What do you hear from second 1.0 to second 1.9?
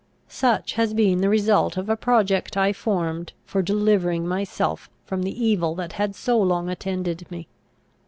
the result of